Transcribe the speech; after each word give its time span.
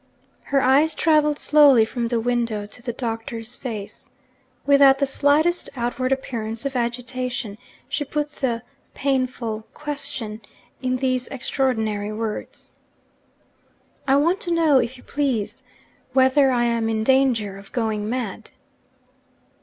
Her 0.45 0.63
eyes 0.63 0.95
travelled 0.95 1.37
slowly 1.37 1.85
from 1.85 2.07
the 2.07 2.19
window 2.19 2.65
to 2.65 2.81
the 2.81 2.91
Doctor's 2.91 3.55
face. 3.55 4.09
Without 4.65 4.97
the 4.97 5.05
slightest 5.05 5.69
outward 5.75 6.11
appearance 6.11 6.65
of 6.65 6.75
agitation, 6.75 7.59
she 7.87 8.03
put 8.03 8.31
the 8.31 8.63
'painful 8.95 9.67
question' 9.75 10.41
in 10.81 10.95
these 10.97 11.27
extraordinary 11.27 12.11
words: 12.11 12.73
'I 14.07 14.15
want 14.15 14.39
to 14.39 14.49
know, 14.51 14.79
if 14.79 14.97
you 14.97 15.03
please, 15.03 15.61
whether 16.13 16.49
I 16.49 16.63
am 16.63 16.89
in 16.89 17.03
danger 17.03 17.59
of 17.59 17.71
going 17.71 18.09
mad?' 18.09 18.49